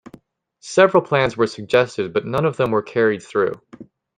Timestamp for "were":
1.37-1.45, 2.71-2.81